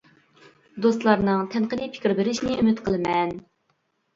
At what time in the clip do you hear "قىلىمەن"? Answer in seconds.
2.89-3.37